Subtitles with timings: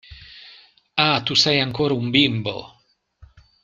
[1.05, 2.57] Ah, tu sei ancora un bimbo!